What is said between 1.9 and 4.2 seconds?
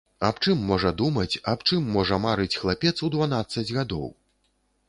можа марыць хлапец у дванаццаць гадоў?